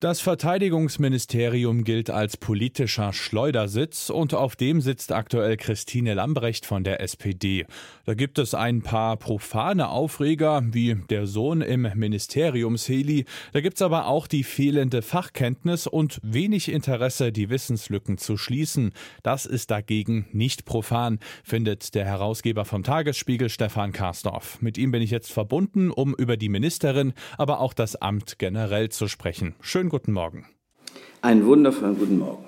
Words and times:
Das 0.00 0.20
Verteidigungsministerium 0.20 1.82
gilt 1.82 2.08
als 2.08 2.36
politischer 2.36 3.12
Schleudersitz 3.12 4.10
und 4.10 4.32
auf 4.32 4.54
dem 4.54 4.80
sitzt 4.80 5.10
aktuell 5.10 5.56
Christine 5.56 6.14
Lambrecht 6.14 6.66
von 6.66 6.84
der 6.84 7.00
SPD. 7.00 7.66
Da 8.04 8.14
gibt 8.14 8.38
es 8.38 8.54
ein 8.54 8.82
paar 8.82 9.16
profane 9.16 9.88
Aufreger, 9.88 10.62
wie 10.70 10.94
der 11.10 11.26
Sohn 11.26 11.62
im 11.62 11.88
Ministeriumsheli. 11.96 13.24
Da 13.52 13.60
gibt's 13.60 13.82
aber 13.82 14.06
auch 14.06 14.28
die 14.28 14.44
fehlende 14.44 15.02
Fachkenntnis 15.02 15.88
und 15.88 16.20
wenig 16.22 16.70
Interesse, 16.70 17.32
die 17.32 17.50
Wissenslücken 17.50 18.18
zu 18.18 18.36
schließen. 18.36 18.92
Das 19.24 19.46
ist 19.46 19.72
dagegen 19.72 20.28
nicht 20.30 20.64
profan, 20.64 21.18
findet 21.42 21.96
der 21.96 22.04
Herausgeber 22.04 22.64
vom 22.64 22.84
Tagesspiegel 22.84 23.48
Stefan 23.48 23.90
Karsdorf. 23.90 24.62
Mit 24.62 24.78
ihm 24.78 24.92
bin 24.92 25.02
ich 25.02 25.10
jetzt 25.10 25.32
verbunden, 25.32 25.90
um 25.90 26.14
über 26.14 26.36
die 26.36 26.50
Ministerin, 26.50 27.14
aber 27.36 27.58
auch 27.58 27.74
das 27.74 27.96
Amt 27.96 28.38
generell 28.38 28.90
zu 28.90 29.08
sprechen. 29.08 29.56
Schön 29.60 29.87
Schönen 29.88 30.02
guten 30.02 30.12
Morgen. 30.12 30.44
Einen 31.22 31.46
wundervollen 31.46 31.98
guten 31.98 32.18
Morgen. 32.18 32.44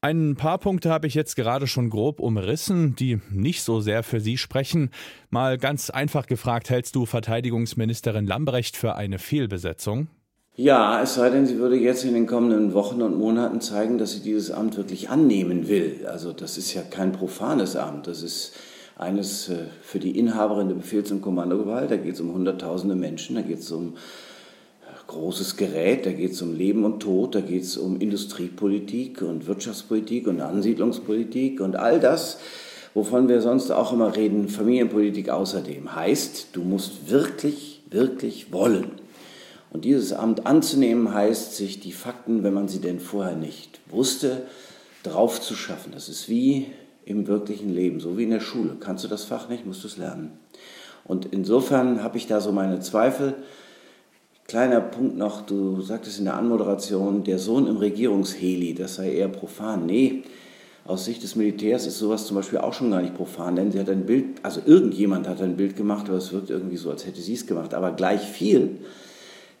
Ein 0.00 0.34
paar 0.34 0.58
Punkte 0.58 0.90
habe 0.90 1.06
ich 1.06 1.14
jetzt 1.14 1.36
gerade 1.36 1.68
schon 1.68 1.88
grob 1.88 2.18
umrissen, 2.18 2.96
die 2.96 3.20
nicht 3.30 3.62
so 3.62 3.78
sehr 3.78 4.02
für 4.02 4.18
Sie 4.18 4.36
sprechen. 4.38 4.90
Mal 5.30 5.56
ganz 5.56 5.88
einfach 5.88 6.26
gefragt, 6.26 6.68
hältst 6.68 6.96
du 6.96 7.06
Verteidigungsministerin 7.06 8.26
Lambrecht 8.26 8.76
für 8.76 8.96
eine 8.96 9.20
Fehlbesetzung? 9.20 10.08
Ja, 10.56 11.00
es 11.00 11.14
sei 11.14 11.30
denn, 11.30 11.46
sie 11.46 11.58
würde 11.58 11.76
jetzt 11.76 12.04
in 12.04 12.14
den 12.14 12.26
kommenden 12.26 12.74
Wochen 12.74 13.02
und 13.02 13.16
Monaten 13.16 13.60
zeigen, 13.60 13.96
dass 13.96 14.14
sie 14.14 14.22
dieses 14.22 14.50
Amt 14.50 14.76
wirklich 14.76 15.10
annehmen 15.10 15.68
will. 15.68 16.08
Also 16.10 16.32
das 16.32 16.58
ist 16.58 16.74
ja 16.74 16.82
kein 16.82 17.12
profanes 17.12 17.76
Amt, 17.76 18.08
das 18.08 18.22
ist 18.22 18.56
eines 18.96 19.48
äh, 19.48 19.66
für 19.80 20.00
die 20.00 20.18
Inhaberin 20.18 20.66
der 20.66 20.74
Befehls- 20.74 21.12
und 21.12 21.22
Kommandogewalt. 21.22 21.92
Da 21.92 21.96
geht 21.96 22.14
es 22.14 22.20
um 22.20 22.34
Hunderttausende 22.34 22.96
Menschen, 22.96 23.36
da 23.36 23.42
geht 23.42 23.60
es 23.60 23.70
um 23.70 23.94
großes 25.08 25.56
Gerät, 25.56 26.06
da 26.06 26.12
geht 26.12 26.32
es 26.32 26.42
um 26.42 26.54
Leben 26.54 26.84
und 26.84 27.00
Tod, 27.00 27.34
da 27.34 27.40
geht 27.40 27.62
es 27.62 27.76
um 27.76 27.98
Industriepolitik 27.98 29.22
und 29.22 29.46
Wirtschaftspolitik 29.46 30.28
und 30.28 30.40
Ansiedlungspolitik 30.40 31.60
und 31.60 31.76
all 31.76 31.98
das, 31.98 32.38
wovon 32.94 33.28
wir 33.28 33.40
sonst 33.40 33.70
auch 33.70 33.92
immer 33.92 34.14
reden, 34.14 34.48
Familienpolitik 34.48 35.30
außerdem. 35.30 35.96
Heißt, 35.96 36.48
du 36.52 36.62
musst 36.62 37.10
wirklich, 37.10 37.82
wirklich 37.90 38.52
wollen. 38.52 38.92
Und 39.70 39.84
dieses 39.84 40.12
Amt 40.12 40.46
anzunehmen 40.46 41.12
heißt, 41.12 41.56
sich 41.56 41.80
die 41.80 41.92
Fakten, 41.92 42.42
wenn 42.42 42.54
man 42.54 42.68
sie 42.68 42.80
denn 42.80 43.00
vorher 43.00 43.36
nicht 43.36 43.80
wusste, 43.90 44.42
drauf 45.02 45.40
zu 45.40 45.54
schaffen. 45.54 45.92
Das 45.92 46.08
ist 46.08 46.28
wie 46.28 46.66
im 47.04 47.26
wirklichen 47.26 47.74
Leben, 47.74 48.00
so 48.00 48.18
wie 48.18 48.24
in 48.24 48.30
der 48.30 48.40
Schule. 48.40 48.76
Kannst 48.78 49.04
du 49.04 49.08
das 49.08 49.24
Fach 49.24 49.48
nicht, 49.48 49.66
musst 49.66 49.84
du 49.84 49.88
es 49.88 49.96
lernen. 49.96 50.32
Und 51.04 51.26
insofern 51.30 52.02
habe 52.02 52.18
ich 52.18 52.26
da 52.26 52.40
so 52.40 52.52
meine 52.52 52.80
Zweifel, 52.80 53.34
Kleiner 54.48 54.80
Punkt 54.80 55.18
noch, 55.18 55.42
du 55.42 55.82
sagtest 55.82 56.20
in 56.20 56.24
der 56.24 56.38
Anmoderation, 56.38 57.22
der 57.22 57.38
Sohn 57.38 57.66
im 57.66 57.76
Regierungsheli, 57.76 58.72
das 58.72 58.94
sei 58.94 59.12
eher 59.12 59.28
profan. 59.28 59.84
Nee, 59.84 60.22
aus 60.86 61.04
Sicht 61.04 61.22
des 61.22 61.36
Militärs 61.36 61.86
ist 61.86 61.98
sowas 61.98 62.26
zum 62.26 62.36
Beispiel 62.36 62.60
auch 62.60 62.72
schon 62.72 62.90
gar 62.90 63.02
nicht 63.02 63.14
profan, 63.14 63.56
denn 63.56 63.72
sie 63.72 63.78
hat 63.78 63.90
ein 63.90 64.06
Bild, 64.06 64.42
also 64.42 64.62
irgendjemand 64.64 65.28
hat 65.28 65.42
ein 65.42 65.58
Bild 65.58 65.76
gemacht, 65.76 66.08
aber 66.08 66.16
es 66.16 66.32
wirkt 66.32 66.48
irgendwie 66.48 66.78
so, 66.78 66.90
als 66.90 67.04
hätte 67.04 67.20
sie 67.20 67.34
es 67.34 67.46
gemacht, 67.46 67.74
aber 67.74 67.92
gleich 67.92 68.22
viel. 68.22 68.78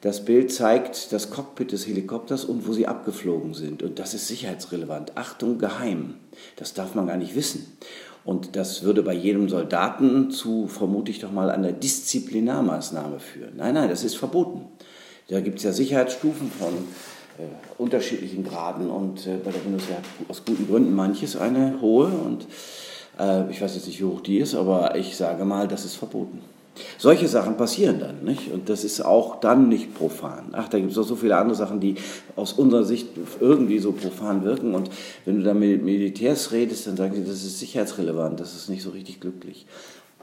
Das 0.00 0.24
Bild 0.24 0.50
zeigt 0.50 1.12
das 1.12 1.28
Cockpit 1.28 1.72
des 1.72 1.86
Helikopters 1.86 2.46
und 2.46 2.66
wo 2.66 2.72
sie 2.72 2.86
abgeflogen 2.86 3.52
sind. 3.52 3.82
Und 3.82 3.98
das 3.98 4.14
ist 4.14 4.26
sicherheitsrelevant. 4.26 5.18
Achtung, 5.18 5.58
geheim. 5.58 6.14
Das 6.56 6.74
darf 6.74 6.94
man 6.94 7.06
gar 7.06 7.16
nicht 7.16 7.34
wissen. 7.34 7.78
Und 8.24 8.56
das 8.56 8.82
würde 8.82 9.02
bei 9.02 9.14
jedem 9.14 9.48
Soldaten 9.48 10.30
zu, 10.30 10.66
vermute 10.66 11.10
ich 11.10 11.20
doch 11.20 11.32
mal, 11.32 11.50
einer 11.50 11.72
Disziplinarmaßnahme 11.72 13.20
führen. 13.20 13.54
Nein, 13.56 13.74
nein, 13.74 13.88
das 13.88 14.04
ist 14.04 14.16
verboten. 14.16 14.66
Da 15.28 15.40
gibt 15.40 15.58
es 15.58 15.64
ja 15.64 15.72
Sicherheitsstufen 15.72 16.50
von 16.50 16.74
äh, 17.38 17.80
unterschiedlichen 17.80 18.44
Graden 18.44 18.90
und 18.90 19.26
äh, 19.26 19.36
bei 19.42 19.50
der 19.50 19.60
Bundeswehr 19.60 19.98
aus 20.28 20.44
guten 20.44 20.66
Gründen 20.66 20.94
manches 20.94 21.36
eine 21.36 21.80
hohe 21.80 22.08
und 22.08 22.46
äh, 23.18 23.50
ich 23.50 23.60
weiß 23.60 23.74
jetzt 23.74 23.86
nicht, 23.86 24.00
wie 24.00 24.04
hoch 24.04 24.20
die 24.20 24.38
ist, 24.38 24.54
aber 24.54 24.96
ich 24.96 25.16
sage 25.16 25.44
mal, 25.44 25.68
das 25.68 25.84
ist 25.84 25.94
verboten. 25.94 26.40
Solche 26.98 27.28
Sachen 27.28 27.56
passieren 27.56 28.00
dann, 28.00 28.24
nicht? 28.24 28.52
Und 28.52 28.68
das 28.68 28.84
ist 28.84 29.04
auch 29.04 29.40
dann 29.40 29.68
nicht 29.68 29.94
profan. 29.94 30.48
Ach, 30.52 30.68
da 30.68 30.78
gibt 30.78 30.92
es 30.92 30.98
auch 30.98 31.06
so 31.06 31.16
viele 31.16 31.36
andere 31.36 31.56
Sachen, 31.56 31.80
die 31.80 31.96
aus 32.36 32.52
unserer 32.52 32.84
Sicht 32.84 33.08
irgendwie 33.40 33.78
so 33.78 33.92
profan 33.92 34.44
wirken. 34.44 34.74
Und 34.74 34.90
wenn 35.24 35.38
du 35.38 35.42
da 35.42 35.54
mit 35.54 35.82
Militärs 35.82 36.52
redest, 36.52 36.86
dann 36.86 36.96
sagen 36.96 37.14
sie, 37.14 37.24
das 37.24 37.44
ist 37.44 37.58
sicherheitsrelevant, 37.58 38.40
das 38.40 38.54
ist 38.54 38.68
nicht 38.68 38.82
so 38.82 38.90
richtig 38.90 39.20
glücklich. 39.20 39.66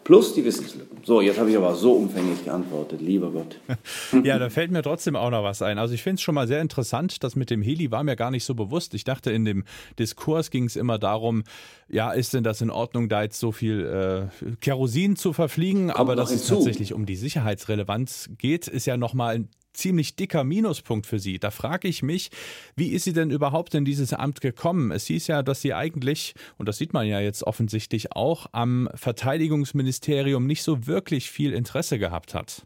Plus 0.06 0.36
die 0.36 0.46
Wissenslücken. 0.46 1.00
So, 1.04 1.20
jetzt 1.20 1.40
habe 1.40 1.50
ich 1.50 1.58
aber 1.58 1.74
so 1.74 1.94
umfänglich 1.94 2.46
geantwortet, 2.46 3.02
lieber 3.02 3.32
Gott. 3.32 3.60
ja, 4.24 4.38
da 4.38 4.52
fällt 4.52 4.70
mir 4.70 4.84
trotzdem 4.84 5.16
auch 5.16 5.32
noch 5.32 5.44
was 5.44 5.64
ein. 5.64 5.80
Also 5.80 5.96
ich 5.96 6.04
finde 6.04 6.16
es 6.16 6.22
schon 6.22 6.36
mal 6.36 6.48
sehr 6.48 6.62
interessant, 6.62 7.24
das 7.24 7.36
mit 7.36 7.50
dem 7.50 7.64
Heli 7.64 7.90
war 7.90 8.04
mir 8.04 8.16
gar 8.16 8.30
nicht 8.30 8.46
so 8.46 8.54
bewusst. 8.54 8.94
Ich 8.94 9.04
dachte, 9.04 9.32
in 9.32 9.46
dem 9.46 9.64
Diskurs 9.98 10.52
ging 10.52 10.66
es 10.66 10.76
immer 10.76 11.00
darum, 11.00 11.44
ja, 11.90 12.12
ist 12.12 12.36
denn 12.36 12.44
das 12.44 12.62
in 12.62 12.70
Ordnung, 12.70 13.10
da 13.10 13.24
jetzt 13.24 13.40
so 13.40 13.52
viel 13.52 14.30
äh, 14.40 14.56
Kerosin 14.62 15.16
zu 15.16 15.34
verfliegen? 15.34 15.88
Kommt 15.88 16.00
aber 16.00 16.16
dass 16.16 16.30
es 16.30 16.46
tatsächlich 16.46 16.94
um 16.94 17.08
die 17.08 17.16
Sicherheitsrelevanz 17.16 18.30
geht, 18.38 18.68
ist 18.68 18.86
ja 18.86 18.98
nochmal 18.98 19.34
ein 19.36 19.50
ziemlich 19.78 20.16
dicker 20.16 20.44
Minuspunkt 20.44 21.06
für 21.06 21.20
sie. 21.20 21.40
Da 21.40 21.52
frage 21.52 21.88
ich 21.88 22.04
mich, 22.04 22.30
wie 22.76 22.90
ist 22.90 23.04
sie 23.04 23.14
denn 23.14 23.32
überhaupt 23.32 23.76
in 23.76 23.86
dieses 23.86 24.14
Amt 24.14 24.42
gekommen? 24.42 24.92
Es 24.92 25.06
hieß 25.06 25.28
ja, 25.28 25.44
dass 25.44 25.62
sie 25.62 25.74
eigentlich, 25.74 26.34
und 26.58 26.68
das 26.68 26.78
sieht 26.78 26.94
man 26.94 27.08
ja 27.08 27.20
jetzt 27.20 27.44
offensichtlich 27.44 28.12
auch, 28.14 28.48
am 28.52 28.90
Verteidigungsministerium 28.96 30.46
nicht 30.48 30.64
so 30.64 30.88
wirklich 30.88 31.30
viel 31.30 31.54
Interesse 31.54 32.00
gehabt 32.00 32.34
hat. 32.34 32.64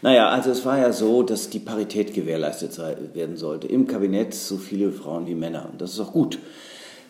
Naja, 0.00 0.28
also 0.30 0.50
es 0.50 0.64
war 0.64 0.78
ja 0.78 0.92
so, 0.92 1.22
dass 1.22 1.50
die 1.50 1.60
Parität 1.60 2.14
gewährleistet 2.14 2.76
werden 3.14 3.36
sollte. 3.36 3.68
Im 3.68 3.86
Kabinett 3.86 4.34
so 4.34 4.56
viele 4.56 4.90
Frauen 4.90 5.26
wie 5.26 5.34
Männer. 5.34 5.68
Und 5.70 5.80
das 5.80 5.92
ist 5.92 6.00
auch 6.00 6.12
gut 6.12 6.38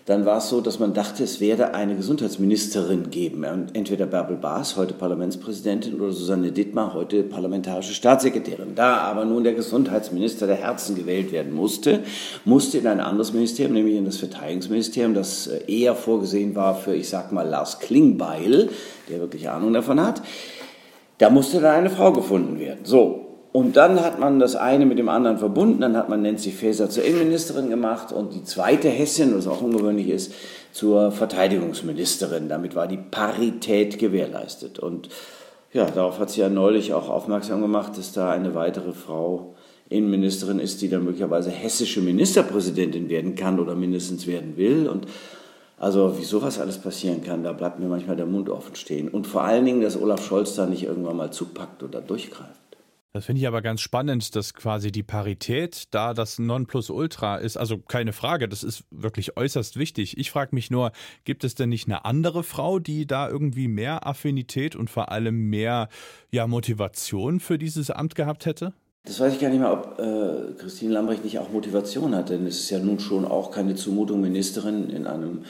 dann 0.06 0.26
war 0.26 0.38
es 0.38 0.48
so, 0.48 0.60
dass 0.60 0.80
man 0.80 0.94
dachte, 0.94 1.22
es 1.22 1.40
werde 1.40 1.74
eine 1.74 1.94
Gesundheitsministerin 1.94 3.10
geben. 3.10 3.44
Entweder 3.72 4.06
Bärbel 4.06 4.36
Baas, 4.36 4.76
heute 4.76 4.94
Parlamentspräsidentin, 4.94 5.94
oder 5.94 6.10
Susanne 6.10 6.50
Dittmar, 6.50 6.92
heute 6.92 7.22
parlamentarische 7.22 7.94
Staatssekretärin. 7.94 8.74
Da 8.74 8.96
aber 8.96 9.24
nun 9.24 9.44
der 9.44 9.54
Gesundheitsminister 9.54 10.48
der 10.48 10.56
Herzen 10.56 10.96
gewählt 10.96 11.30
werden 11.30 11.54
musste, 11.54 12.00
musste 12.44 12.78
in 12.78 12.88
ein 12.88 13.00
anderes 13.00 13.32
Ministerium, 13.32 13.74
nämlich 13.74 13.94
in 13.94 14.04
das 14.04 14.16
Verteidigungsministerium, 14.16 15.14
das 15.14 15.46
äh, 15.46 15.60
eher 15.68 15.94
vorgesehen 15.94 16.56
war 16.56 16.74
für, 16.74 16.94
ich 16.94 17.08
sag 17.08 17.30
mal, 17.30 17.48
Lars 17.48 17.78
Klingbeil, 17.78 18.70
der 19.08 19.20
wirklich 19.20 19.48
Ahnung 19.48 19.72
davon 19.72 20.00
hat, 20.00 20.20
da 21.18 21.30
musste 21.30 21.60
dann 21.60 21.76
eine 21.76 21.90
Frau 21.90 22.12
gefunden 22.12 22.58
werden. 22.58 22.80
So, 22.82 23.21
und 23.52 23.76
dann 23.76 24.00
hat 24.00 24.18
man 24.18 24.38
das 24.38 24.56
eine 24.56 24.86
mit 24.86 24.98
dem 24.98 25.10
anderen 25.10 25.36
verbunden. 25.36 25.82
Dann 25.82 25.96
hat 25.96 26.08
man 26.08 26.22
Nancy 26.22 26.50
Faeser 26.50 26.88
zur 26.88 27.04
Innenministerin 27.04 27.68
gemacht 27.68 28.10
und 28.10 28.32
die 28.32 28.44
zweite 28.44 28.88
Hessin, 28.88 29.36
was 29.36 29.46
auch 29.46 29.60
ungewöhnlich 29.60 30.08
ist, 30.08 30.32
zur 30.72 31.12
Verteidigungsministerin. 31.12 32.48
Damit 32.48 32.74
war 32.74 32.88
die 32.88 32.96
Parität 32.96 33.98
gewährleistet. 33.98 34.78
Und 34.78 35.10
ja, 35.74 35.84
darauf 35.84 36.18
hat 36.18 36.30
sie 36.30 36.40
ja 36.40 36.48
neulich 36.48 36.94
auch 36.94 37.10
aufmerksam 37.10 37.60
gemacht, 37.60 37.98
dass 37.98 38.12
da 38.12 38.30
eine 38.30 38.54
weitere 38.54 38.92
Frau 38.92 39.54
Innenministerin 39.90 40.58
ist, 40.58 40.80
die 40.80 40.88
dann 40.88 41.04
möglicherweise 41.04 41.50
hessische 41.50 42.00
Ministerpräsidentin 42.00 43.10
werden 43.10 43.34
kann 43.34 43.60
oder 43.60 43.74
mindestens 43.74 44.26
werden 44.26 44.56
will. 44.56 44.88
Und 44.88 45.06
also 45.76 46.18
wie 46.18 46.24
sowas 46.24 46.58
alles 46.58 46.78
passieren 46.78 47.22
kann, 47.22 47.44
da 47.44 47.52
bleibt 47.52 47.80
mir 47.80 47.88
manchmal 47.88 48.16
der 48.16 48.24
Mund 48.24 48.48
offen 48.48 48.76
stehen. 48.76 49.08
Und 49.10 49.26
vor 49.26 49.42
allen 49.42 49.66
Dingen, 49.66 49.82
dass 49.82 50.00
Olaf 50.00 50.24
Scholz 50.24 50.54
da 50.54 50.64
nicht 50.64 50.84
irgendwann 50.84 51.18
mal 51.18 51.32
zupackt 51.32 51.82
oder 51.82 52.00
durchgreift. 52.00 52.61
Das 53.14 53.26
finde 53.26 53.42
ich 53.42 53.46
aber 53.46 53.60
ganz 53.60 53.82
spannend, 53.82 54.34
dass 54.36 54.54
quasi 54.54 54.90
die 54.90 55.02
Parität 55.02 55.88
da 55.90 56.14
das 56.14 56.38
Nonplusultra 56.38 57.36
ist. 57.36 57.58
Also 57.58 57.76
keine 57.76 58.14
Frage, 58.14 58.48
das 58.48 58.62
ist 58.62 58.84
wirklich 58.90 59.36
äußerst 59.36 59.76
wichtig. 59.76 60.16
Ich 60.16 60.30
frage 60.30 60.54
mich 60.54 60.70
nur, 60.70 60.92
gibt 61.24 61.44
es 61.44 61.54
denn 61.54 61.68
nicht 61.68 61.88
eine 61.88 62.06
andere 62.06 62.42
Frau, 62.42 62.78
die 62.78 63.06
da 63.06 63.28
irgendwie 63.28 63.68
mehr 63.68 64.06
Affinität 64.06 64.76
und 64.76 64.88
vor 64.88 65.12
allem 65.12 65.50
mehr 65.50 65.90
ja, 66.30 66.46
Motivation 66.46 67.38
für 67.38 67.58
dieses 67.58 67.90
Amt 67.90 68.14
gehabt 68.14 68.46
hätte? 68.46 68.72
Das 69.04 69.20
weiß 69.20 69.34
ich 69.34 69.40
gar 69.40 69.50
nicht 69.50 69.60
mehr, 69.60 69.72
ob 69.72 69.98
äh, 69.98 70.54
Christine 70.58 70.94
Lambrecht 70.94 71.22
nicht 71.22 71.38
auch 71.38 71.50
Motivation 71.50 72.14
hat, 72.14 72.30
denn 72.30 72.46
es 72.46 72.60
ist 72.60 72.70
ja 72.70 72.78
nun 72.78 72.98
schon 72.98 73.26
auch 73.26 73.50
keine 73.50 73.74
Zumutung, 73.74 74.22
Ministerin 74.22 74.88
in 74.88 75.06
einem 75.06 75.44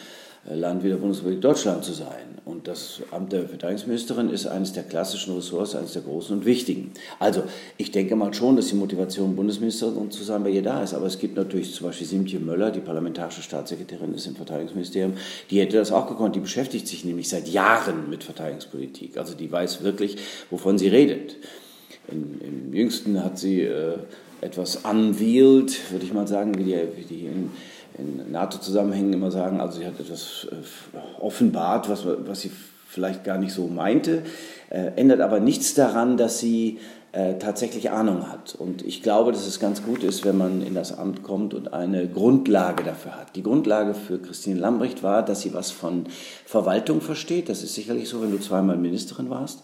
äh, 0.50 0.56
Land 0.56 0.82
wie 0.82 0.88
der 0.88 0.96
Bundesrepublik 0.96 1.40
Deutschland 1.40 1.84
zu 1.84 1.92
sein. 1.92 2.31
Das 2.64 3.02
Amt 3.10 3.32
der 3.32 3.48
Verteidigungsministerin 3.48 4.30
ist 4.30 4.46
eines 4.46 4.72
der 4.72 4.84
klassischen 4.84 5.34
Ressorts, 5.34 5.74
eines 5.74 5.94
der 5.94 6.02
großen 6.02 6.38
und 6.38 6.44
wichtigen. 6.44 6.92
Also 7.18 7.42
ich 7.76 7.90
denke 7.90 8.14
mal 8.14 8.32
schon, 8.34 8.54
dass 8.54 8.68
die 8.68 8.76
Motivation, 8.76 9.34
Bundesministerin 9.34 10.12
zu 10.12 10.22
sein, 10.22 10.44
bei 10.44 10.50
ihr 10.50 10.62
da 10.62 10.80
ist. 10.82 10.94
Aber 10.94 11.06
es 11.06 11.18
gibt 11.18 11.36
natürlich 11.36 11.74
zum 11.74 11.88
Beispiel 11.88 12.06
Simtje 12.06 12.38
Möller, 12.38 12.70
die 12.70 12.78
parlamentarische 12.80 13.42
Staatssekretärin 13.42 14.14
ist 14.14 14.26
im 14.28 14.36
Verteidigungsministerium, 14.36 15.14
die 15.50 15.60
hätte 15.60 15.76
das 15.76 15.90
auch 15.90 16.06
gekonnt. 16.06 16.36
Die 16.36 16.40
beschäftigt 16.40 16.86
sich 16.86 17.04
nämlich 17.04 17.28
seit 17.28 17.48
Jahren 17.48 18.08
mit 18.08 18.22
Verteidigungspolitik. 18.22 19.16
Also 19.16 19.34
die 19.34 19.50
weiß 19.50 19.82
wirklich, 19.82 20.18
wovon 20.50 20.78
sie 20.78 20.88
redet. 20.88 21.36
Im, 22.08 22.40
im 22.40 22.74
jüngsten 22.74 23.24
hat 23.24 23.38
sie 23.38 23.62
äh, 23.62 23.96
etwas 24.40 24.76
unveiled, 24.76 25.92
würde 25.92 26.04
ich 26.04 26.12
mal 26.12 26.28
sagen, 26.28 26.56
wie 26.58 26.64
die, 26.64 26.76
wie 26.96 27.04
die 27.04 27.26
in, 27.26 27.50
in 27.98 28.30
NATO-Zusammenhängen 28.30 29.12
immer 29.12 29.30
sagen, 29.30 29.60
also 29.60 29.78
sie 29.78 29.86
hat 29.86 29.98
etwas 30.00 30.48
äh, 30.50 31.20
offenbart, 31.20 31.88
was, 31.88 32.06
was 32.06 32.40
sie 32.40 32.50
vielleicht 32.88 33.24
gar 33.24 33.38
nicht 33.38 33.52
so 33.52 33.66
meinte, 33.68 34.22
äh, 34.70 34.92
ändert 34.96 35.20
aber 35.20 35.40
nichts 35.40 35.74
daran, 35.74 36.16
dass 36.16 36.38
sie 36.38 36.78
äh, 37.12 37.34
tatsächlich 37.38 37.90
Ahnung 37.90 38.30
hat. 38.30 38.54
Und 38.54 38.82
ich 38.84 39.02
glaube, 39.02 39.32
dass 39.32 39.46
es 39.46 39.60
ganz 39.60 39.82
gut 39.82 40.02
ist, 40.02 40.24
wenn 40.24 40.38
man 40.38 40.62
in 40.62 40.74
das 40.74 40.96
Amt 40.96 41.22
kommt 41.22 41.52
und 41.54 41.72
eine 41.72 42.08
Grundlage 42.08 42.84
dafür 42.84 43.18
hat. 43.18 43.36
Die 43.36 43.42
Grundlage 43.42 43.94
für 43.94 44.18
Christine 44.18 44.58
Lambrecht 44.58 45.02
war, 45.02 45.22
dass 45.22 45.42
sie 45.42 45.52
was 45.52 45.70
von 45.70 46.06
Verwaltung 46.46 47.00
versteht. 47.00 47.48
Das 47.48 47.62
ist 47.62 47.74
sicherlich 47.74 48.08
so, 48.08 48.22
wenn 48.22 48.30
du 48.30 48.40
zweimal 48.40 48.76
Ministerin 48.76 49.28
warst. 49.28 49.62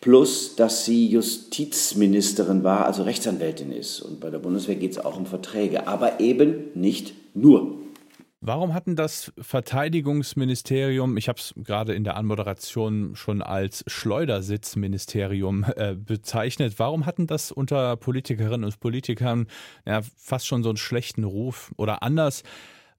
Plus, 0.00 0.56
dass 0.56 0.84
sie 0.84 1.06
Justizministerin 1.08 2.64
war, 2.64 2.86
also 2.86 3.02
Rechtsanwältin 3.02 3.70
ist. 3.70 4.00
Und 4.00 4.18
bei 4.18 4.30
der 4.30 4.38
Bundeswehr 4.38 4.76
geht 4.76 4.92
es 4.92 4.98
auch 4.98 5.16
um 5.16 5.26
Verträge, 5.26 5.86
aber 5.86 6.20
eben 6.20 6.70
nicht 6.74 7.14
nur. 7.34 7.80
Warum 8.42 8.72
hatten 8.72 8.96
das 8.96 9.32
Verteidigungsministerium, 9.38 11.18
ich 11.18 11.28
habe 11.28 11.38
es 11.38 11.52
gerade 11.58 11.92
in 11.92 12.04
der 12.04 12.16
Anmoderation 12.16 13.14
schon 13.14 13.42
als 13.42 13.84
Schleudersitzministerium 13.86 15.66
äh, 15.76 15.94
bezeichnet, 15.94 16.78
warum 16.78 17.04
hatten 17.04 17.26
das 17.26 17.52
unter 17.52 17.96
Politikerinnen 17.96 18.64
und 18.64 18.80
Politikern 18.80 19.46
ja, 19.84 20.00
fast 20.16 20.46
schon 20.46 20.62
so 20.62 20.70
einen 20.70 20.78
schlechten 20.78 21.24
Ruf? 21.24 21.70
Oder 21.76 22.02
anders, 22.02 22.42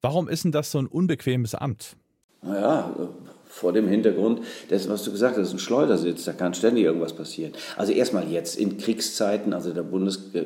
warum 0.01 0.30
ist 0.30 0.44
denn 0.44 0.51
das 0.51 0.69
so 0.69 0.78
ein 0.78 0.86
unbequemes 0.86 1.56
Amt? 1.56 1.98
Naja, 2.44 2.94
vor 3.51 3.74
dem 3.74 3.88
Hintergrund 3.88 4.42
dessen, 4.69 4.89
was 4.89 5.03
du 5.03 5.12
gesagt 5.12 5.38
hast, 5.38 5.51
ein 5.51 5.59
Schleudersitz, 5.59 6.24
da 6.24 6.31
kann 6.31 6.53
ständig 6.53 6.86
irgendwas 6.86 7.13
passieren. 7.13 7.51
Also 7.75 7.92
erstmal 7.92 8.31
jetzt 8.31 8.57
in 8.57 8.77
Kriegszeiten, 8.77 9.53
also 9.53 9.74
der 9.74 9.83
Bundes 9.83 10.31
äh, 10.33 10.45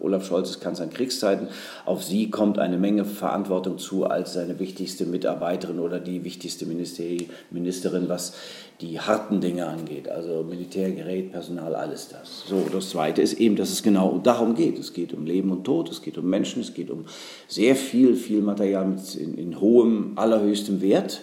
Olaf 0.00 0.26
Scholz 0.26 0.50
ist 0.50 0.60
Kanzler 0.60 0.84
in 0.84 0.90
Kriegszeiten, 0.92 1.48
auf 1.86 2.04
sie 2.04 2.30
kommt 2.30 2.58
eine 2.58 2.76
Menge 2.76 3.06
Verantwortung 3.06 3.78
zu 3.78 4.04
als 4.04 4.34
seine 4.34 4.58
wichtigste 4.58 5.06
Mitarbeiterin 5.06 5.78
oder 5.78 5.98
die 5.98 6.24
wichtigste 6.24 6.66
Ministerin, 6.66 8.08
was 8.08 8.34
die 8.82 9.00
harten 9.00 9.40
Dinge 9.40 9.66
angeht, 9.66 10.08
also 10.08 10.44
Militärgerät, 10.48 11.32
Personal, 11.32 11.74
alles 11.74 12.08
das. 12.08 12.44
So, 12.46 12.66
das 12.70 12.90
Zweite 12.90 13.22
ist 13.22 13.34
eben, 13.34 13.56
dass 13.56 13.70
es 13.70 13.82
genau 13.82 14.20
darum 14.22 14.54
geht. 14.54 14.78
Es 14.78 14.92
geht 14.92 15.14
um 15.14 15.24
Leben 15.24 15.50
und 15.50 15.64
Tod, 15.64 15.90
es 15.90 16.02
geht 16.02 16.18
um 16.18 16.28
Menschen, 16.28 16.60
es 16.60 16.74
geht 16.74 16.90
um 16.90 17.06
sehr 17.48 17.76
viel, 17.76 18.14
viel 18.14 18.42
Material 18.42 18.94
in, 19.18 19.38
in 19.38 19.60
hohem, 19.60 20.12
allerhöchstem 20.16 20.82
Wert 20.82 21.22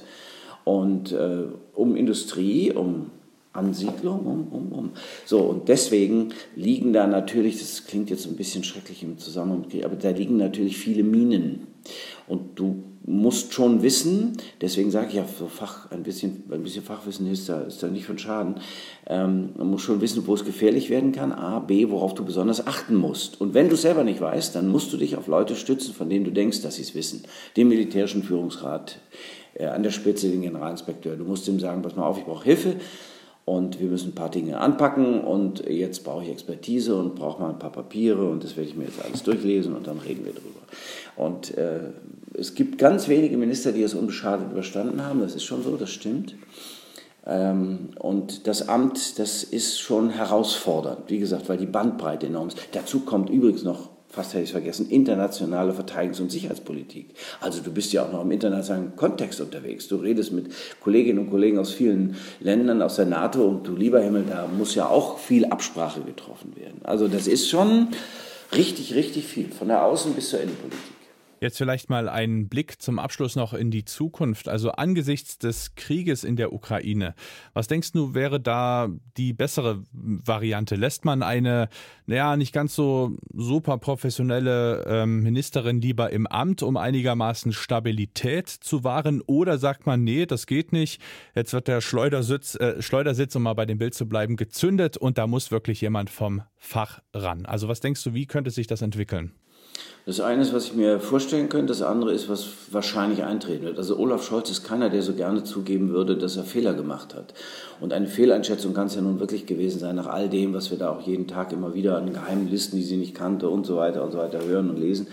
und 0.63 1.11
äh, 1.11 1.43
um 1.73 1.95
Industrie, 1.95 2.71
um 2.71 3.11
Ansiedlung, 3.51 4.25
um, 4.25 4.47
um, 4.47 4.71
um. 4.71 4.89
So, 5.25 5.39
und 5.39 5.69
deswegen 5.69 6.29
liegen 6.55 6.93
da 6.93 7.07
natürlich, 7.07 7.59
das 7.59 7.85
klingt 7.85 8.09
jetzt 8.09 8.27
ein 8.27 8.35
bisschen 8.35 8.63
schrecklich 8.63 9.03
im 9.03 9.17
Zusammenhang, 9.17 9.65
aber 9.83 9.95
da 9.95 10.09
liegen 10.09 10.37
natürlich 10.37 10.77
viele 10.77 11.03
Minen. 11.03 11.67
Und 12.27 12.59
du 12.59 12.83
musst 13.05 13.53
schon 13.53 13.81
wissen, 13.81 14.33
deswegen 14.61 14.91
sage 14.91 15.07
ich 15.07 15.13
ja, 15.15 15.25
so 15.25 15.47
Fach, 15.47 15.89
ein, 15.89 16.03
bisschen, 16.03 16.43
ein 16.51 16.61
bisschen 16.61 16.83
Fachwissen 16.83 17.25
ist 17.31 17.49
da, 17.49 17.61
ist 17.61 17.81
da 17.81 17.87
nicht 17.87 18.05
von 18.05 18.19
Schaden. 18.19 18.55
Ähm, 19.07 19.49
man 19.57 19.71
muss 19.71 19.81
schon 19.81 19.99
wissen, 19.99 20.27
wo 20.27 20.35
es 20.35 20.45
gefährlich 20.45 20.91
werden 20.91 21.11
kann, 21.11 21.31
A, 21.31 21.57
B, 21.57 21.89
worauf 21.89 22.13
du 22.13 22.23
besonders 22.23 22.67
achten 22.67 22.95
musst. 22.95 23.41
Und 23.41 23.55
wenn 23.55 23.67
du 23.67 23.75
selber 23.75 24.03
nicht 24.03 24.21
weißt, 24.21 24.53
dann 24.53 24.67
musst 24.67 24.93
du 24.93 24.97
dich 24.97 25.15
auf 25.15 25.25
Leute 25.25 25.55
stützen, 25.55 25.95
von 25.95 26.07
denen 26.07 26.25
du 26.25 26.31
denkst, 26.31 26.61
dass 26.61 26.75
sie 26.75 26.83
es 26.83 26.93
wissen. 26.93 27.23
Den 27.57 27.69
militärischen 27.69 28.21
Führungsrat, 28.21 28.99
äh, 29.53 29.65
an 29.65 29.83
der 29.83 29.91
Spitze 29.91 30.29
den 30.29 30.41
Generalinspekteur. 30.41 31.15
Du 31.15 31.25
musst 31.25 31.47
ihm 31.47 31.59
sagen, 31.59 31.81
pass 31.81 31.95
mal 31.95 32.05
auf, 32.05 32.17
ich 32.17 32.25
brauche 32.25 32.43
Hilfe 32.43 32.75
und 33.45 33.79
wir 33.79 33.87
müssen 33.87 34.09
ein 34.09 34.15
paar 34.15 34.29
Dinge 34.29 34.59
anpacken 34.59 35.21
und 35.21 35.67
jetzt 35.67 36.03
brauche 36.03 36.23
ich 36.23 36.29
Expertise 36.29 36.95
und 36.95 37.15
brauche 37.15 37.41
mal 37.41 37.49
ein 37.49 37.59
paar 37.59 37.71
Papiere 37.71 38.25
und 38.25 38.43
das 38.43 38.55
werde 38.55 38.69
ich 38.69 38.75
mir 38.75 38.85
jetzt 38.85 39.03
alles 39.03 39.23
durchlesen 39.23 39.75
und 39.75 39.87
dann 39.87 39.97
reden 39.99 40.25
wir 40.25 40.33
drüber. 40.33 40.59
Und 41.15 41.57
äh, 41.57 41.79
es 42.33 42.53
gibt 42.53 42.77
ganz 42.77 43.07
wenige 43.07 43.37
Minister, 43.37 43.71
die 43.71 43.81
es 43.81 43.95
unbeschadet 43.95 44.51
überstanden 44.51 45.03
haben, 45.03 45.19
das 45.19 45.35
ist 45.35 45.43
schon 45.43 45.63
so, 45.63 45.75
das 45.77 45.89
stimmt. 45.89 46.35
Ähm, 47.25 47.89
und 47.99 48.47
das 48.47 48.69
Amt, 48.69 49.19
das 49.19 49.43
ist 49.43 49.79
schon 49.79 50.09
herausfordernd, 50.09 51.09
wie 51.09 51.19
gesagt, 51.19 51.49
weil 51.49 51.57
die 51.57 51.65
Bandbreite 51.65 52.27
enorm 52.27 52.47
ist. 52.49 52.57
Dazu 52.71 53.01
kommt 53.01 53.29
übrigens 53.29 53.63
noch 53.63 53.89
fast 54.09 54.33
hätte 54.33 54.43
ich 54.43 54.49
es 54.49 54.51
vergessen, 54.51 54.89
internationale 54.89 55.71
Verteidigungs- 55.71 56.19
und 56.19 56.31
Sicherheitspolitik. 56.31 57.11
Also 57.39 57.61
du 57.61 57.71
bist 57.71 57.93
ja 57.93 58.05
auch 58.05 58.11
noch 58.11 58.21
im 58.21 58.31
internationalen 58.31 58.95
Kontext 58.95 59.39
unterwegs. 59.39 59.87
Du 59.87 59.97
redest 59.97 60.31
mit 60.31 60.51
Kolleginnen 60.81 61.19
und 61.19 61.29
Kollegen 61.29 61.59
aus 61.59 61.71
vielen 61.71 62.15
Ländern, 62.39 62.81
aus 62.81 62.95
der 62.95 63.05
NATO 63.05 63.45
und 63.45 63.67
du 63.67 63.75
lieber 63.75 64.01
Himmel, 64.01 64.25
da 64.27 64.47
muss 64.47 64.75
ja 64.75 64.87
auch 64.87 65.19
viel 65.19 65.45
Absprache 65.45 66.01
getroffen 66.01 66.55
werden. 66.55 66.81
Also 66.83 67.07
das 67.07 67.27
ist 67.27 67.49
schon 67.49 67.89
richtig, 68.55 68.95
richtig 68.95 69.25
viel, 69.25 69.49
von 69.51 69.67
der 69.67 69.83
Außen- 69.83 70.13
bis 70.13 70.29
zur 70.29 70.41
Innenpolitik. 70.41 70.98
Jetzt 71.41 71.57
vielleicht 71.57 71.89
mal 71.89 72.09
einen 72.09 72.49
Blick 72.49 72.81
zum 72.81 72.99
Abschluss 72.99 73.35
noch 73.35 73.53
in 73.53 73.71
die 73.71 73.85
Zukunft. 73.85 74.49
Also 74.49 74.71
angesichts 74.71 75.37
des 75.37 75.75
Krieges 75.75 76.23
in 76.23 76.35
der 76.35 76.51
Ukraine, 76.51 77.15
was 77.53 77.67
denkst 77.67 77.93
du, 77.93 78.13
wäre 78.13 78.39
da 78.39 78.89
die 79.17 79.33
bessere 79.33 79.83
Variante? 79.91 80.75
Lässt 80.75 81.05
man 81.05 81.23
eine, 81.23 81.69
naja, 82.05 82.35
nicht 82.35 82.53
ganz 82.53 82.75
so 82.75 83.15
super 83.33 83.77
professionelle 83.77 84.83
ähm, 84.87 85.23
Ministerin 85.23 85.79
lieber 85.79 86.09
im 86.09 86.27
Amt, 86.27 86.61
um 86.61 86.75
einigermaßen 86.75 87.53
Stabilität 87.53 88.49
zu 88.49 88.83
wahren? 88.83 89.21
Oder 89.21 89.57
sagt 89.57 89.85
man, 89.85 90.03
nee, 90.03 90.25
das 90.25 90.45
geht 90.45 90.73
nicht. 90.73 91.01
Jetzt 91.35 91.53
wird 91.53 91.67
der 91.67 91.79
Schleudersitz, 91.79 92.55
äh, 92.55 92.81
Schleudersitz, 92.81 93.35
um 93.35 93.43
mal 93.43 93.53
bei 93.53 93.65
dem 93.65 93.77
Bild 93.77 93.93
zu 93.93 94.07
bleiben, 94.09 94.35
gezündet 94.35 94.97
und 94.97 95.17
da 95.17 95.25
muss 95.25 95.51
wirklich 95.51 95.79
jemand 95.81 96.09
vom 96.09 96.41
Fach 96.57 97.01
ran. 97.13 97.45
Also 97.45 97.69
was 97.69 97.79
denkst 97.79 98.03
du, 98.03 98.13
wie 98.13 98.25
könnte 98.25 98.51
sich 98.51 98.67
das 98.67 98.81
entwickeln? 98.81 99.31
Das 100.05 100.21
eine 100.21 100.41
ist, 100.41 100.53
was 100.53 100.65
ich 100.65 100.73
mir 100.73 100.99
vorstellen 100.99 101.49
könnte, 101.49 101.67
das 101.67 101.83
andere 101.83 102.13
ist, 102.13 102.29
was 102.29 102.47
wahrscheinlich 102.71 103.23
eintreten 103.23 103.63
wird. 103.63 103.77
Also 103.77 103.95
Olaf 103.97 104.25
Scholz 104.25 104.49
ist 104.49 104.63
keiner, 104.63 104.89
der 104.89 105.03
so 105.03 105.13
gerne 105.13 105.43
zugeben 105.43 105.91
würde, 105.91 106.17
dass 106.17 106.35
er 106.35 106.45
Fehler 106.45 106.73
gemacht 106.73 107.13
hat. 107.13 107.35
Und 107.79 107.93
eine 107.93 108.07
Fehleinschätzung 108.07 108.73
kann 108.73 108.87
es 108.87 108.95
ja 108.95 109.01
nun 109.01 109.19
wirklich 109.19 109.45
gewesen 109.45 109.79
sein, 109.79 109.95
nach 109.95 110.07
all 110.07 110.27
dem, 110.27 110.53
was 110.55 110.71
wir 110.71 110.79
da 110.79 110.89
auch 110.89 111.01
jeden 111.01 111.27
Tag 111.27 111.51
immer 111.51 111.75
wieder 111.75 111.97
an 111.97 112.11
geheimen 112.11 112.49
Listen, 112.49 112.77
die 112.77 112.83
sie 112.83 112.97
nicht 112.97 113.13
kannte 113.13 113.49
und 113.49 113.67
so 113.67 113.77
weiter 113.77 114.03
und 114.03 114.11
so 114.11 114.17
weiter 114.17 114.43
hören 114.43 114.71
und 114.71 114.79
lesen. 114.79 115.05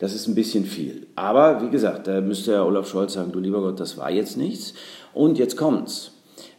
Das 0.00 0.14
ist 0.14 0.26
ein 0.26 0.34
bisschen 0.34 0.64
viel. 0.64 1.06
Aber 1.14 1.62
wie 1.62 1.70
gesagt, 1.70 2.08
da 2.08 2.20
müsste 2.20 2.52
ja 2.52 2.64
Olaf 2.64 2.88
Scholz 2.88 3.12
sagen, 3.12 3.30
du 3.30 3.38
lieber 3.38 3.60
Gott, 3.60 3.78
das 3.78 3.96
war 3.96 4.10
jetzt 4.10 4.36
nichts. 4.36 4.74
Und 5.12 5.38
jetzt 5.38 5.56
kommt's. 5.56 6.10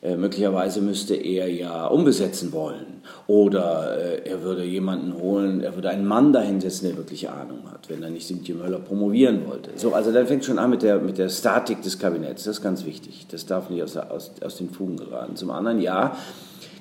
Äh, 0.05 0.17
möglicherweise 0.17 0.81
müsste 0.81 1.15
er 1.15 1.51
ja 1.51 1.87
umbesetzen 1.87 2.51
wollen. 2.51 3.01
Oder 3.25 3.97
äh, 3.97 4.29
er 4.29 4.43
würde 4.43 4.63
jemanden 4.63 5.19
holen, 5.19 5.61
er 5.61 5.73
würde 5.73 5.89
einen 5.89 6.05
Mann 6.05 6.31
dahinsetzen, 6.31 6.89
der 6.89 6.97
wirklich 6.97 7.27
Ahnung 7.27 7.71
hat, 7.71 7.89
wenn 7.89 8.03
er 8.03 8.11
nicht 8.11 8.27
Simtje 8.27 8.53
Möller 8.53 8.77
promovieren 8.77 9.47
wollte. 9.47 9.71
So, 9.77 9.93
also 9.93 10.11
dann 10.11 10.27
fängt 10.27 10.45
schon 10.45 10.59
an 10.59 10.69
mit 10.69 10.83
der, 10.83 10.99
mit 10.99 11.17
der 11.17 11.29
Statik 11.29 11.81
des 11.81 11.97
Kabinetts. 11.97 12.43
Das 12.43 12.57
ist 12.57 12.61
ganz 12.61 12.85
wichtig. 12.85 13.25
Das 13.31 13.47
darf 13.47 13.71
nicht 13.71 13.81
aus, 13.81 13.97
aus, 13.97 14.31
aus 14.41 14.57
den 14.57 14.69
Fugen 14.69 14.97
geraten. 14.97 15.35
Zum 15.35 15.49
anderen, 15.49 15.81
ja, 15.81 16.15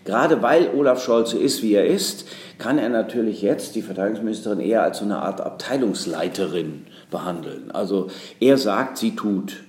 Gerade 0.04 0.42
weil 0.42 0.68
Olaf 0.76 1.02
Scholz 1.02 1.30
so 1.30 1.38
ist, 1.38 1.62
wie 1.62 1.72
er 1.72 1.86
ist, 1.86 2.26
kann 2.58 2.76
er 2.76 2.90
natürlich 2.90 3.40
jetzt 3.40 3.74
die 3.74 3.80
Verteidigungsministerin 3.80 4.60
eher 4.60 4.82
als 4.82 4.98
so 4.98 5.06
eine 5.06 5.20
Art 5.20 5.40
Abteilungsleiterin 5.40 6.84
behandeln. 7.10 7.70
Also 7.70 8.08
er 8.38 8.58
sagt, 8.58 8.98
sie 8.98 9.16
tut. 9.16 9.62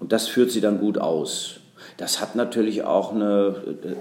Und 0.00 0.10
das 0.10 0.26
führt 0.26 0.50
sie 0.50 0.60
dann 0.60 0.80
gut 0.80 0.98
aus. 0.98 1.57
Das 1.98 2.20
hat 2.20 2.36
natürlich 2.36 2.84
auch 2.84 3.12
eine, 3.12 3.56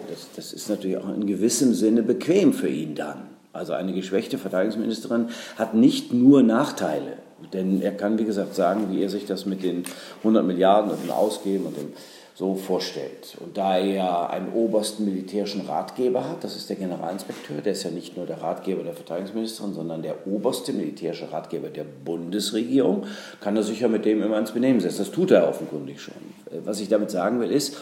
das, 0.10 0.28
das 0.36 0.54
ist 0.54 0.70
natürlich 0.70 0.98
auch 0.98 1.10
in 1.10 1.26
gewissem 1.26 1.74
Sinne 1.74 2.04
bequem 2.04 2.54
für 2.54 2.70
ihn 2.70 2.94
dann. 2.94 3.24
Also 3.54 3.74
eine 3.74 3.92
geschwächte 3.92 4.38
Verteidigungsministerin 4.38 5.30
hat 5.58 5.74
nicht 5.74 6.14
nur 6.14 6.44
Nachteile, 6.44 7.14
denn 7.54 7.82
er 7.82 7.92
kann, 7.92 8.20
wie 8.20 8.26
gesagt, 8.26 8.54
sagen, 8.54 8.90
wie 8.92 9.02
er 9.02 9.10
sich 9.10 9.26
das 9.26 9.48
mit 9.48 9.64
den 9.64 9.84
100 10.20 10.46
Milliarden 10.46 10.92
und 10.92 11.04
dem 11.04 11.10
Ausgeben 11.10 11.66
und 11.66 11.76
dem 11.76 11.94
so 12.38 12.54
vorstellt. 12.54 13.36
Und 13.40 13.58
da 13.58 13.80
er 13.80 14.30
einen 14.30 14.54
obersten 14.54 15.06
militärischen 15.06 15.62
Ratgeber 15.62 16.30
hat, 16.30 16.44
das 16.44 16.56
ist 16.56 16.70
der 16.70 16.76
Generalinspekteur, 16.76 17.62
der 17.62 17.72
ist 17.72 17.82
ja 17.82 17.90
nicht 17.90 18.16
nur 18.16 18.28
der 18.28 18.44
Ratgeber 18.44 18.84
der 18.84 18.94
Verteidigungsministerin, 18.94 19.74
sondern 19.74 20.04
der 20.04 20.28
oberste 20.28 20.72
militärische 20.72 21.32
Ratgeber 21.32 21.70
der 21.70 21.84
Bundesregierung, 21.84 23.08
kann 23.42 23.58
er 23.58 23.64
sich 23.64 23.80
ja 23.80 23.88
mit 23.88 24.06
dem 24.06 24.22
immer 24.22 24.38
ins 24.38 24.52
Benehmen 24.52 24.80
setzen. 24.80 25.00
Das 25.00 25.10
tut 25.10 25.32
er 25.32 25.50
offenkundig 25.50 26.00
schon. 26.00 26.14
Was 26.64 26.80
ich 26.80 26.90
damit 26.90 27.10
sagen 27.10 27.40
will, 27.40 27.50
ist, 27.50 27.76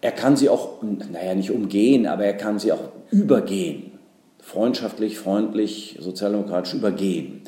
er 0.00 0.12
kann 0.12 0.38
sie 0.38 0.48
auch, 0.48 0.80
naja, 0.80 1.34
nicht 1.34 1.50
umgehen, 1.50 2.06
aber 2.06 2.24
er 2.24 2.38
kann 2.38 2.58
sie 2.58 2.72
auch 2.72 2.88
übergehen. 3.10 3.98
Freundschaftlich, 4.40 5.18
freundlich, 5.18 5.98
sozialdemokratisch 6.00 6.72
übergehen. 6.72 7.42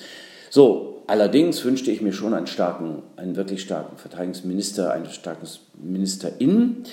So, 0.50 0.92
Allerdings 1.12 1.62
wünschte 1.66 1.90
ich 1.90 2.00
mir 2.00 2.14
schon 2.14 2.33
einen 2.33 2.47
starken, 2.47 3.02
einen 3.16 3.37
wirklich 3.37 3.61
starken 3.61 3.99
Verteidigungsminister, 3.99 4.90
eine 4.95 5.11
starke 5.11 5.47
Ministerin. 5.75 6.85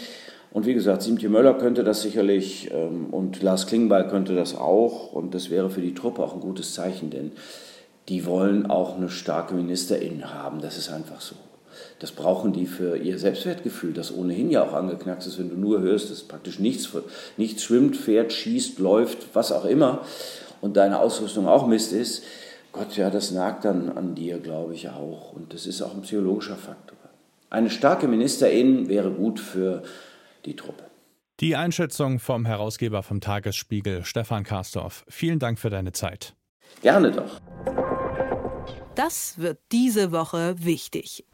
Und 0.51 0.65
wie 0.65 0.73
gesagt, 0.73 1.03
Siemtje 1.03 1.29
Möller 1.29 1.53
könnte 1.53 1.85
das 1.85 2.01
sicherlich 2.01 2.69
ähm, 2.73 3.05
und 3.11 3.41
Lars 3.41 3.65
Klingbeil 3.65 4.09
könnte 4.09 4.35
das 4.35 4.57
auch. 4.57 5.13
Und 5.13 5.33
das 5.33 5.49
wäre 5.49 5.69
für 5.69 5.79
die 5.79 5.93
Truppe 5.93 6.21
auch 6.21 6.33
ein 6.33 6.41
gutes 6.41 6.73
Zeichen, 6.73 7.11
denn 7.11 7.31
die 8.09 8.25
wollen 8.25 8.69
auch 8.69 8.97
eine 8.97 9.07
starke 9.07 9.53
Ministerin 9.53 10.33
haben. 10.33 10.59
Das 10.59 10.77
ist 10.77 10.91
einfach 10.91 11.21
so. 11.21 11.35
Das 11.99 12.11
brauchen 12.11 12.51
die 12.51 12.65
für 12.65 12.97
ihr 12.97 13.19
Selbstwertgefühl, 13.19 13.93
das 13.93 14.13
ohnehin 14.13 14.51
ja 14.51 14.65
auch 14.65 14.73
angeknackst 14.73 15.29
ist, 15.29 15.39
wenn 15.39 15.49
du 15.49 15.55
nur 15.55 15.79
hörst, 15.79 16.11
dass 16.11 16.23
praktisch 16.23 16.59
nichts, 16.59 16.89
nichts 17.38 17.63
schwimmt, 17.63 17.95
fährt, 17.95 18.33
schießt, 18.33 18.79
läuft, 18.79 19.33
was 19.33 19.53
auch 19.53 19.63
immer 19.63 20.01
und 20.59 20.75
deine 20.75 20.99
Ausrüstung 20.99 21.47
auch 21.47 21.67
Mist 21.67 21.93
ist 21.93 22.23
Gott, 22.71 22.95
ja, 22.97 23.09
das 23.09 23.31
nagt 23.31 23.65
dann 23.65 23.89
an 23.89 24.15
dir, 24.15 24.39
glaube 24.39 24.75
ich 24.75 24.89
auch. 24.89 25.33
Und 25.33 25.53
das 25.53 25.65
ist 25.65 25.81
auch 25.81 25.93
ein 25.93 26.01
psychologischer 26.01 26.55
Faktor. 26.55 26.97
Eine 27.49 27.69
starke 27.69 28.07
Ministerin 28.07 28.89
wäre 28.89 29.09
gut 29.11 29.39
für 29.39 29.81
die 30.45 30.55
Truppe. 30.55 30.83
Die 31.39 31.55
Einschätzung 31.55 32.19
vom 32.19 32.45
Herausgeber 32.45 33.01
vom 33.01 33.21
Tagesspiegel, 33.21 34.03
Stefan 34.03 34.43
Karsdorf. 34.43 35.05
Vielen 35.07 35.39
Dank 35.39 35.57
für 35.57 35.69
deine 35.69 35.93
Zeit. 35.93 36.35
Gerne 36.81 37.11
doch. 37.11 37.39
Das 38.95 39.39
wird 39.39 39.59
diese 39.71 40.11
Woche 40.11 40.55
wichtig. 40.59 41.25